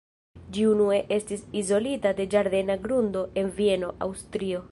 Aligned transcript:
Ĝi 0.55 0.63
unue 0.69 0.95
estis 1.17 1.43
izolita 1.61 2.15
de 2.21 2.27
ĝardena 2.35 2.79
grundo 2.87 3.23
en 3.43 3.55
Vieno, 3.61 3.95
Aŭstrio. 4.07 4.59